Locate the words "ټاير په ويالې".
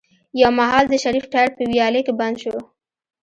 1.31-2.01